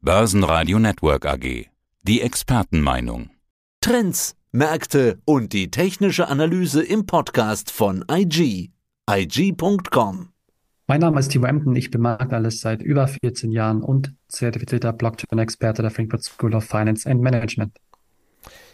[0.00, 1.66] Börsenradio Network AG.
[2.02, 3.30] Die Expertenmeinung.
[3.80, 8.70] Trends, Märkte und die technische Analyse im Podcast von IG.
[9.10, 10.28] IG.com.
[10.86, 15.82] Mein Name ist Timo Emden, ich bin Marktanalyst seit über 14 Jahren und zertifizierter Blockchain-Experte
[15.82, 17.76] der Frankfurt School of Finance and Management.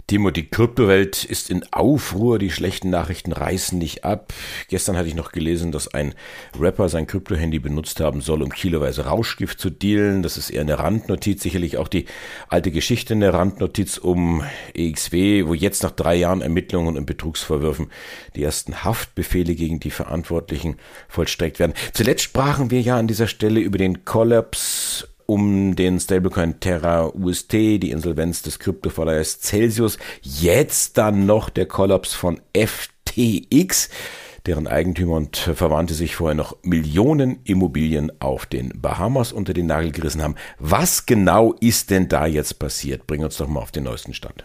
[0.07, 4.35] Timo, die Kryptowelt ist in Aufruhr, die schlechten Nachrichten reißen nicht ab.
[4.69, 6.15] Gestern hatte ich noch gelesen, dass ein
[6.61, 10.23] Rapper sein Kryptohandy benutzt haben soll, um kiloweise Rauschgift zu dealen.
[10.23, 12.05] Das ist eher eine Randnotiz, sicherlich auch die
[12.51, 17.91] alte Geschichte in der Randnotiz um EXW, wo jetzt nach drei Jahren Ermittlungen und Betrugsvorwürfen
[18.37, 20.77] die ersten Haftbefehle gegen die Verantwortlichen
[21.09, 21.73] vollstreckt werden.
[21.95, 27.53] Zuletzt sprachen wir ja an dieser Stelle über den Kollaps um den Stablecoin Terra UST,
[27.53, 33.89] die Insolvenz des Kryptoverleihers Celsius, jetzt dann noch der Kollaps von FTX,
[34.47, 39.93] deren Eigentümer und Verwandte sich vorher noch Millionen Immobilien auf den Bahamas unter den Nagel
[39.93, 40.35] gerissen haben.
[40.59, 43.07] Was genau ist denn da jetzt passiert?
[43.07, 44.45] Bring uns doch mal auf den neuesten Stand.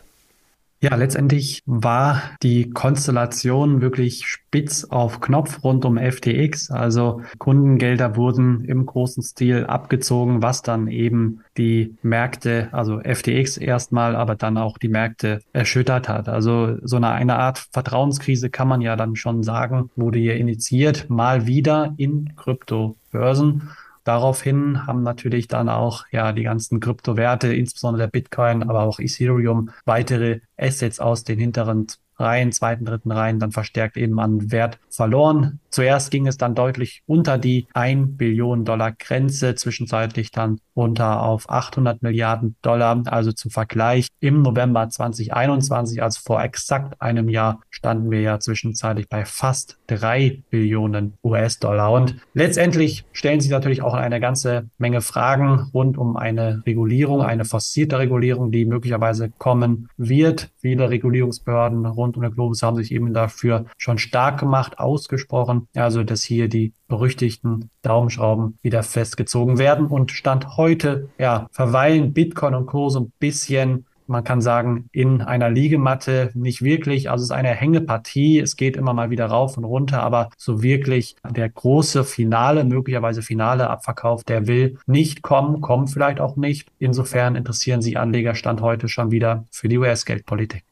[0.82, 6.72] Ja, letztendlich war die Konstellation wirklich spitz auf Knopf rund um FTX.
[6.72, 14.16] Also Kundengelder wurden im großen Stil abgezogen, was dann eben die Märkte, also FTX erstmal,
[14.16, 16.30] aber dann auch die Märkte erschüttert hat.
[16.30, 21.10] Also so eine, eine Art Vertrauenskrise kann man ja dann schon sagen, wurde hier initiiert,
[21.10, 23.70] mal wieder in Kryptobörsen.
[24.10, 29.70] Daraufhin haben natürlich dann auch ja die ganzen Kryptowerte, insbesondere der Bitcoin, aber auch Ethereum,
[29.86, 31.86] weitere Assets aus den hinteren
[32.20, 35.60] Reihen, zweiten, dritten Reihen dann verstärkt eben an Wert verloren.
[35.70, 41.50] Zuerst ging es dann deutlich unter die 1 Billion Dollar Grenze, zwischenzeitlich dann runter auf
[41.50, 43.04] 800 Milliarden Dollar.
[43.06, 49.08] Also zum Vergleich im November 2021, also vor exakt einem Jahr, standen wir ja zwischenzeitlich
[49.10, 51.92] bei fast 3 Billionen US-Dollar.
[51.92, 57.46] Und letztendlich stellen sich natürlich auch eine ganze Menge Fragen rund um eine Regulierung, eine
[57.46, 60.50] forcierte Regulierung, die möglicherweise kommen wird.
[60.58, 65.68] Viele Regulierungsbehörden rund rund um den Globus haben sich eben dafür schon stark gemacht, ausgesprochen.
[65.76, 69.88] Also, dass hier die berüchtigten Daumenschrauben wieder festgezogen werden.
[69.88, 72.90] Und Stand heute, ja, verweilen Bitcoin und Co.
[72.90, 77.12] so ein bisschen man kann sagen, in einer Liegematte nicht wirklich.
[77.12, 78.40] Also es ist eine Hängepartie.
[78.40, 83.22] Es geht immer mal wieder rauf und runter, aber so wirklich der große Finale, möglicherweise
[83.22, 86.68] finale Abverkauf, der will nicht kommen, kommt vielleicht auch nicht.
[86.80, 90.64] Insofern interessieren sich Anleger Stand heute schon wieder für die US-Geldpolitik.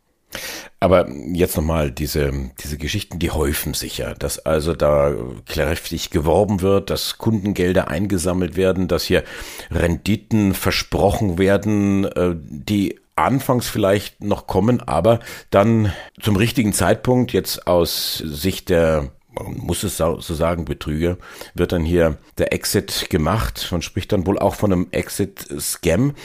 [0.80, 2.32] Aber jetzt nochmal, diese,
[2.64, 5.14] diese Geschichten, die häufen sich ja, dass also da
[5.46, 9.24] kräftig geworben wird, dass Kundengelder eingesammelt werden, dass hier
[9.72, 17.66] Renditen versprochen werden, äh, die anfangs vielleicht noch kommen, aber dann zum richtigen Zeitpunkt jetzt
[17.66, 21.18] aus Sicht der man muss es so sagen, Betrüger,
[21.54, 23.68] wird dann hier der Exit gemacht.
[23.72, 26.16] Man spricht dann wohl auch von einem Exit-Scam.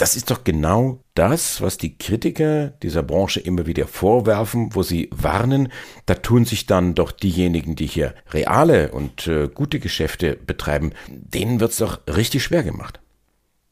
[0.00, 5.10] Das ist doch genau das, was die Kritiker dieser Branche immer wieder vorwerfen, wo sie
[5.12, 5.70] warnen.
[6.06, 11.60] Da tun sich dann doch diejenigen, die hier reale und äh, gute Geschäfte betreiben, denen
[11.60, 12.98] wird's doch richtig schwer gemacht.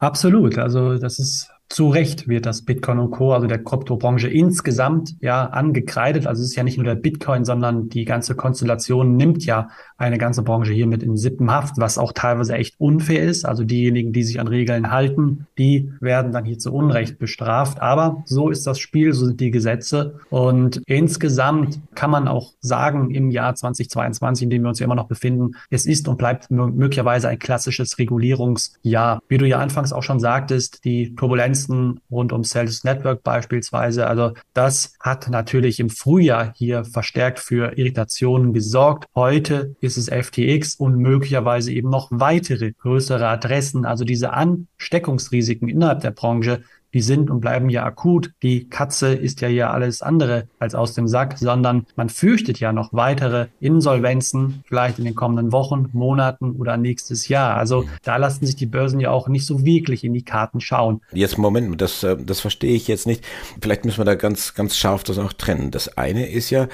[0.00, 0.58] Absolut.
[0.58, 5.44] Also das ist zu Recht wird das Bitcoin und Co., also der Kryptobranche insgesamt ja
[5.44, 6.26] angekreidet.
[6.26, 9.68] Also es ist ja nicht nur der Bitcoin, sondern die ganze Konstellation nimmt ja
[9.98, 13.44] eine ganze Branche hier mit in Sippenhaft, was auch teilweise echt unfair ist.
[13.44, 17.82] Also diejenigen, die sich an Regeln halten, die werden dann hier zu Unrecht bestraft.
[17.82, 20.20] Aber so ist das Spiel, so sind die Gesetze.
[20.30, 24.94] Und insgesamt kann man auch sagen, im Jahr 2022, in dem wir uns ja immer
[24.94, 29.20] noch befinden, es ist und bleibt möglicherweise ein klassisches Regulierungsjahr.
[29.28, 34.06] Wie du ja anfangs auch schon sagtest, die Turbulenz Grenzen rund um Celsius Network beispielsweise.
[34.06, 39.06] Also das hat natürlich im Frühjahr hier verstärkt für Irritationen gesorgt.
[39.14, 43.84] Heute ist es FTX und möglicherweise eben noch weitere größere Adressen.
[43.84, 46.62] Also diese Ansteckungsrisiken innerhalb der Branche
[46.94, 48.32] die sind und bleiben ja akut.
[48.42, 52.72] Die Katze ist ja hier alles andere als aus dem Sack, sondern man fürchtet ja
[52.72, 57.56] noch weitere Insolvenzen, vielleicht in den kommenden Wochen, Monaten oder nächstes Jahr.
[57.56, 61.00] Also da lassen sich die Börsen ja auch nicht so wirklich in die Karten schauen.
[61.12, 63.24] Jetzt Moment, das, äh, das verstehe ich jetzt nicht.
[63.60, 65.70] Vielleicht müssen wir da ganz, ganz scharf das auch trennen.
[65.70, 66.68] Das eine ist ja,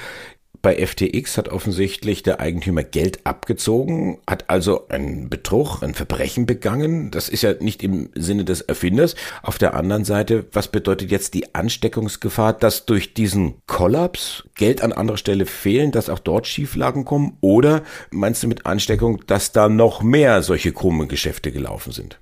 [0.65, 7.11] bei FTX hat offensichtlich der Eigentümer Geld abgezogen, hat also einen Betrug, ein Verbrechen begangen.
[7.11, 9.13] Das ist ja nicht im Sinne des Erfinders.
[9.43, 14.91] Auf der anderen Seite, was bedeutet jetzt die Ansteckungsgefahr, dass durch diesen Kollaps Geld an
[14.91, 17.37] anderer Stelle fehlen, dass auch dort Schieflagen kommen?
[17.41, 22.19] Oder meinst du mit Ansteckung, dass da noch mehr solche krummen Geschäfte gelaufen sind?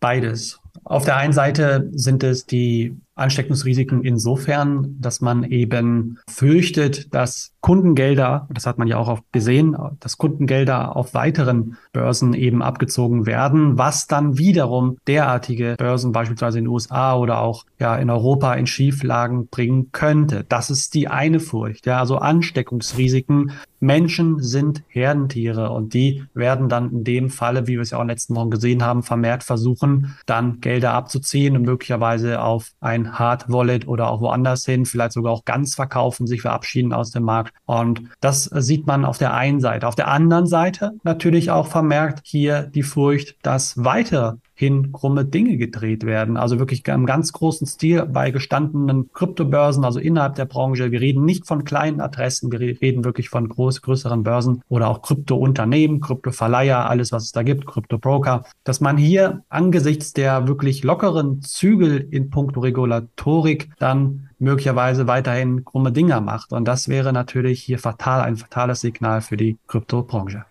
[0.00, 0.58] Beides.
[0.82, 8.46] Auf der einen Seite sind es die Ansteckungsrisiken insofern, dass man eben fürchtet, dass Kundengelder,
[8.52, 14.06] das hat man ja auch gesehen, dass Kundengelder auf weiteren Börsen eben abgezogen werden, was
[14.06, 19.48] dann wiederum derartige Börsen beispielsweise in den USA oder auch ja in Europa in Schieflagen
[19.48, 20.44] bringen könnte.
[20.48, 21.86] Das ist die eine Furcht.
[21.86, 23.52] Ja, also Ansteckungsrisiken.
[23.80, 28.02] Menschen sind Herdentiere und die werden dann in dem Falle, wie wir es ja auch
[28.02, 33.03] in den letzten Wochen gesehen haben, vermehrt versuchen, dann Gelder abzuziehen und möglicherweise auf ein
[33.12, 37.24] Hard Wallet oder auch woanders hin, vielleicht sogar auch ganz verkaufen, sich verabschieden aus dem
[37.24, 37.54] Markt.
[37.66, 39.86] Und das sieht man auf der einen Seite.
[39.86, 45.56] Auf der anderen Seite natürlich auch vermerkt hier die Furcht, dass weitere hin krumme Dinge
[45.56, 46.36] gedreht werden.
[46.36, 50.92] Also wirklich im ganz großen Stil bei gestandenen Kryptobörsen, also innerhalb der Branche.
[50.92, 55.02] Wir reden nicht von kleinen Adressen, wir reden wirklich von groß, größeren Börsen oder auch
[55.02, 61.42] Kryptounternehmen, Kryptoverleiher, alles, was es da gibt, Kryptobroker, dass man hier angesichts der wirklich lockeren
[61.42, 66.52] Zügel in puncto Regulatorik dann möglicherweise weiterhin krumme Dinger macht.
[66.52, 70.44] Und das wäre natürlich hier fatal, ein fatales Signal für die Kryptobranche.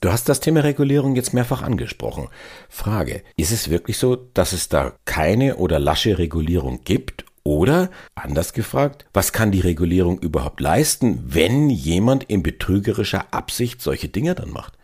[0.00, 2.28] Du hast das Thema Regulierung jetzt mehrfach angesprochen.
[2.68, 7.24] Frage, ist es wirklich so, dass es da keine oder lasche Regulierung gibt?
[7.42, 14.08] Oder, anders gefragt, was kann die Regulierung überhaupt leisten, wenn jemand in betrügerischer Absicht solche
[14.08, 14.77] Dinge dann macht?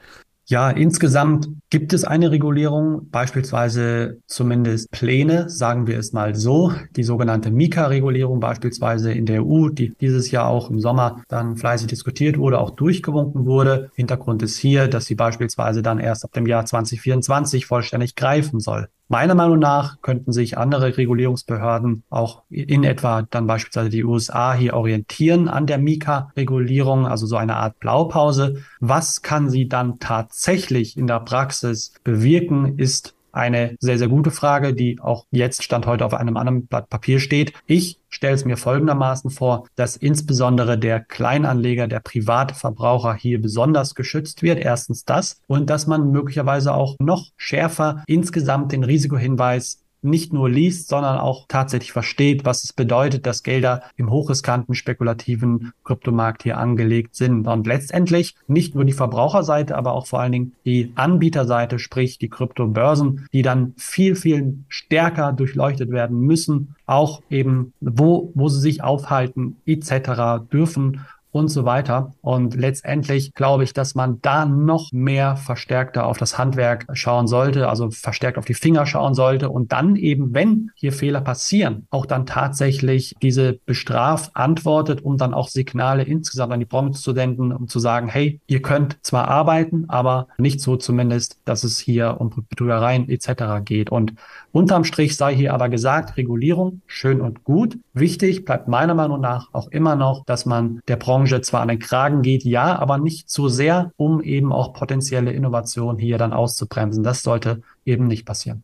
[0.46, 7.02] Ja, insgesamt gibt es eine Regulierung, beispielsweise zumindest Pläne, sagen wir es mal so, die
[7.02, 12.36] sogenannte Mika-Regulierung beispielsweise in der EU, die dieses Jahr auch im Sommer dann fleißig diskutiert
[12.36, 13.90] wurde, auch durchgewunken wurde.
[13.94, 18.88] Hintergrund ist hier, dass sie beispielsweise dann erst ab dem Jahr 2024 vollständig greifen soll.
[19.08, 24.74] Meiner Meinung nach könnten sich andere Regulierungsbehörden auch in etwa dann beispielsweise die USA hier
[24.74, 28.62] orientieren an der Mika-Regulierung, also so eine Art Blaupause.
[28.80, 34.74] Was kann sie dann tatsächlich in der Praxis bewirken, ist eine sehr, sehr gute Frage,
[34.74, 37.52] die auch jetzt Stand heute auf einem anderen Blatt Papier steht.
[37.66, 43.94] Ich stelle es mir folgendermaßen vor, dass insbesondere der Kleinanleger, der private Verbraucher hier besonders
[43.94, 44.58] geschützt wird.
[44.58, 50.88] Erstens das und dass man möglicherweise auch noch schärfer insgesamt den Risikohinweis nicht nur liest,
[50.88, 57.16] sondern auch tatsächlich versteht, was es bedeutet, dass Gelder im hochriskanten spekulativen Kryptomarkt hier angelegt
[57.16, 57.46] sind.
[57.46, 62.28] Und letztendlich nicht nur die Verbraucherseite, aber auch vor allen Dingen die Anbieterseite, sprich die
[62.28, 68.82] Kryptobörsen, die dann viel, viel stärker durchleuchtet werden müssen, auch eben wo, wo sie sich
[68.82, 70.44] aufhalten etc.
[70.52, 71.00] dürfen
[71.34, 72.14] und so weiter.
[72.20, 77.68] Und letztendlich glaube ich, dass man da noch mehr verstärkter auf das Handwerk schauen sollte,
[77.68, 82.06] also verstärkt auf die Finger schauen sollte und dann eben, wenn hier Fehler passieren, auch
[82.06, 87.52] dann tatsächlich diese bestraft antwortet, um dann auch Signale insgesamt an die Branche zu senden,
[87.52, 92.20] um zu sagen, hey, ihr könnt zwar arbeiten, aber nicht so zumindest, dass es hier
[92.20, 93.64] um Betrügereien etc.
[93.64, 93.90] geht.
[93.90, 94.14] Und
[94.52, 97.76] unterm Strich sei hier aber gesagt, Regulierung schön und gut.
[97.92, 101.68] Wichtig bleibt meiner Meinung nach auch immer noch, dass man der Branche Branche zwar an
[101.68, 106.34] den Kragen geht, ja, aber nicht zu sehr, um eben auch potenzielle Innovationen hier dann
[106.34, 107.02] auszubremsen.
[107.02, 108.62] Das sollte eben nicht passieren.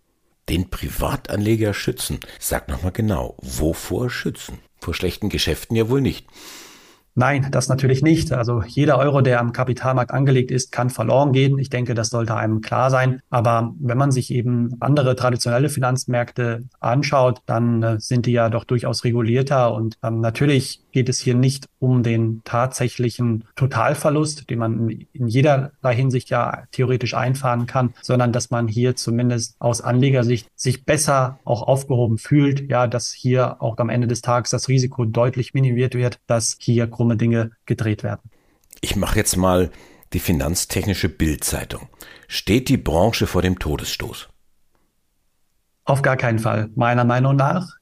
[0.51, 2.21] Den Privatanleger schützen.
[2.39, 4.59] Sag nochmal genau, wovor schützen?
[4.79, 6.27] Vor schlechten Geschäften ja wohl nicht.
[7.15, 8.33] Nein, das natürlich nicht.
[8.33, 11.59] Also jeder Euro, der am Kapitalmarkt angelegt ist, kann verloren gehen.
[11.59, 13.21] Ich denke, das sollte einem klar sein.
[13.31, 18.65] Aber wenn man sich eben andere traditionelle Finanzmärkte anschaut, dann äh, sind die ja doch
[18.65, 19.75] durchaus regulierter.
[19.75, 25.95] Und ähm, natürlich geht es hier nicht um den tatsächlichen Totalverlust, den man in jederlei
[25.95, 31.63] Hinsicht ja theoretisch einfahren kann, sondern dass man hier zumindest aus Anlegersicht sich besser auch
[31.63, 32.71] aufgehoben fühlt.
[32.71, 36.87] Ja, dass hier auch am Ende des Tages das Risiko deutlich minimiert wird, dass hier
[37.01, 38.21] krumme Dinge gedreht werden.
[38.83, 39.71] Ich mache jetzt mal
[40.13, 41.89] die finanztechnische Bildzeitung.
[42.29, 44.29] Steht die Branche vor dem Todesstoß?
[45.87, 46.69] Auf gar keinen Fall.
[46.75, 47.81] Meiner Meinung nach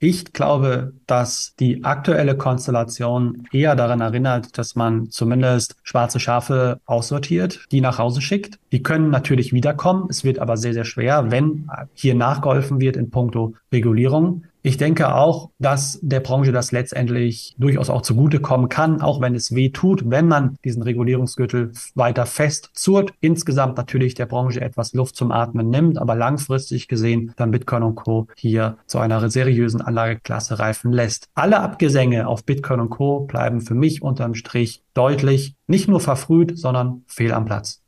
[0.00, 7.66] ich glaube, dass die aktuelle Konstellation eher daran erinnert, dass man zumindest schwarze Schafe aussortiert,
[7.72, 8.60] die nach Hause schickt.
[8.70, 10.06] Die können natürlich wiederkommen.
[10.08, 14.44] Es wird aber sehr, sehr schwer, wenn hier nachgeholfen wird in puncto Regulierung.
[14.62, 19.54] Ich denke auch, dass der Branche das letztendlich durchaus auch zugutekommen kann, auch wenn es
[19.54, 23.12] weh tut, wenn man diesen Regulierungsgürtel weiter festzurrt.
[23.20, 27.94] Insgesamt natürlich der Branche etwas Luft zum Atmen nimmt, aber langfristig gesehen dann Bitcoin und
[27.94, 28.26] Co.
[28.36, 31.28] hier zu einer seriösen Anlageklasse reifen lässt.
[31.34, 33.20] Alle Abgesänge auf Bitcoin und Co.
[33.20, 37.82] bleiben für mich unterm Strich deutlich nicht nur verfrüht, sondern fehl am Platz.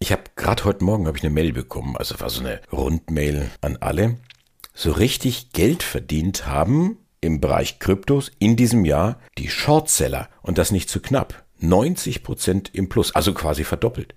[0.00, 3.50] Ich habe gerade heute Morgen habe ich eine Mail bekommen, also war so eine Rundmail
[3.60, 4.16] an alle
[4.74, 10.70] so richtig Geld verdient haben im Bereich Kryptos in diesem Jahr die Shortseller und das
[10.70, 11.44] nicht zu knapp.
[11.58, 14.14] 90 Prozent im Plus, also quasi verdoppelt.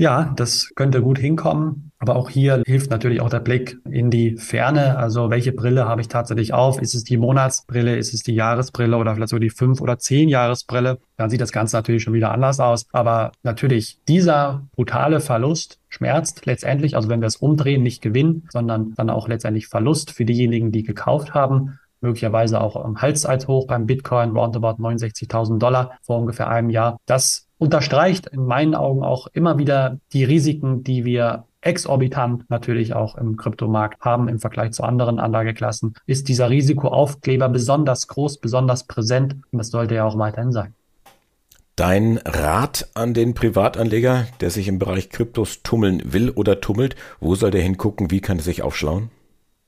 [0.00, 1.90] Ja, das könnte gut hinkommen.
[1.98, 4.96] Aber auch hier hilft natürlich auch der Blick in die Ferne.
[4.96, 6.80] Also welche Brille habe ich tatsächlich auf?
[6.80, 7.96] Ist es die Monatsbrille?
[7.96, 10.98] Ist es die Jahresbrille oder vielleicht so die fünf oder zehn Jahresbrille?
[11.16, 12.86] Dann sieht das Ganze natürlich schon wieder anders aus.
[12.92, 16.94] Aber natürlich dieser brutale Verlust schmerzt letztendlich.
[16.94, 20.84] Also wenn wir es umdrehen, nicht Gewinn, sondern dann auch letztendlich Verlust für diejenigen, die
[20.84, 27.00] gekauft haben möglicherweise auch am Halszeithoch beim Bitcoin, roundabout 69.000 Dollar vor ungefähr einem Jahr.
[27.06, 33.16] Das unterstreicht in meinen Augen auch immer wieder die Risiken, die wir exorbitant natürlich auch
[33.16, 39.36] im Kryptomarkt haben im Vergleich zu anderen Anlageklassen, ist dieser Risikoaufkleber besonders groß, besonders präsent
[39.50, 40.74] und das sollte ja auch weiterhin sein.
[41.74, 47.34] Dein Rat an den Privatanleger, der sich im Bereich Kryptos tummeln will oder tummelt, wo
[47.36, 49.10] soll der hingucken, wie kann er sich aufschlauen?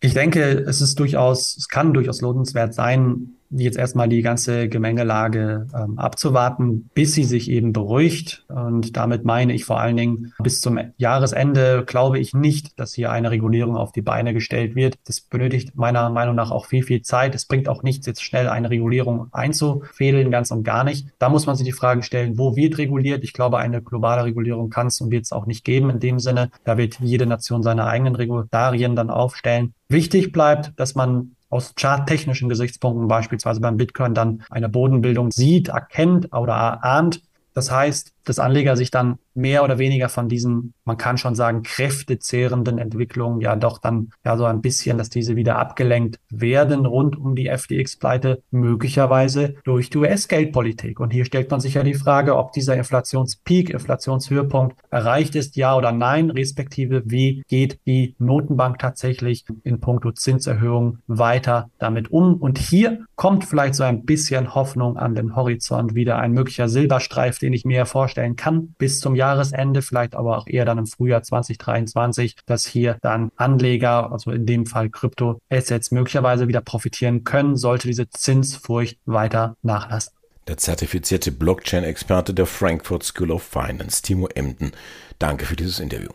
[0.01, 5.67] Ich denke, es ist durchaus, es kann durchaus lohnenswert sein, jetzt erstmal die ganze Gemengelage
[5.75, 8.45] ähm, abzuwarten, bis sie sich eben beruhigt.
[8.49, 13.11] Und damit meine ich vor allen Dingen, bis zum Jahresende glaube ich nicht, dass hier
[13.11, 14.99] eine Regulierung auf die Beine gestellt wird.
[15.05, 17.35] Das benötigt meiner Meinung nach auch viel, viel Zeit.
[17.35, 21.09] Es bringt auch nichts, jetzt schnell eine Regulierung einzufädeln, ganz und gar nicht.
[21.19, 23.25] Da muss man sich die Frage stellen, wo wird reguliert?
[23.25, 26.21] Ich glaube, eine globale Regulierung kann es und wird es auch nicht geben in dem
[26.21, 26.51] Sinne.
[26.65, 29.75] Da wird jede Nation seine eigenen Regularien dann aufstellen.
[29.89, 36.33] Wichtig bleibt, dass man aus charttechnischen Gesichtspunkten beispielsweise beim Bitcoin dann eine Bodenbildung sieht, erkennt
[36.33, 37.23] oder erahnt.
[37.53, 41.63] Das heißt, dass Anleger sich dann mehr oder weniger von diesen, man kann schon sagen,
[41.63, 47.17] kräftezehrenden Entwicklungen ja doch dann ja so ein bisschen, dass diese wieder abgelenkt werden rund
[47.17, 51.01] um die FTX-Pleite, möglicherweise durch die US-Geldpolitik.
[51.01, 55.77] Und hier stellt man sich ja die Frage, ob dieser Inflationspeak, Inflationshöhepunkt erreicht ist, ja
[55.77, 62.35] oder nein, respektive wie geht die Notenbank tatsächlich in puncto Zinserhöhung weiter damit um.
[62.35, 67.39] Und hier kommt vielleicht so ein bisschen Hoffnung an den Horizont, wieder ein möglicher Silberstreif,
[67.39, 70.87] den ich mir vorstelle vorstellen kann, bis zum Jahresende, vielleicht aber auch eher dann im
[70.87, 77.57] Frühjahr 2023, dass hier dann Anleger, also in dem Fall Kryptoassets, möglicherweise wieder profitieren können,
[77.57, 80.13] sollte diese Zinsfurcht weiter nachlassen.
[80.49, 84.73] Der zertifizierte Blockchain-Experte der Frankfurt School of Finance, Timo Emden.
[85.19, 86.11] Danke für dieses Interview.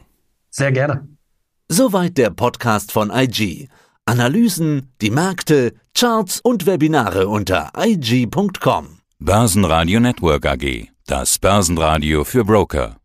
[0.50, 1.08] Sehr gerne.
[1.70, 3.70] Soweit der Podcast von IG.
[4.06, 9.00] Analysen, die Märkte, Charts und Webinare unter IG.com.
[9.20, 10.90] Börsenradio Network AG.
[11.08, 12.98] Das Börsenradio für Broker.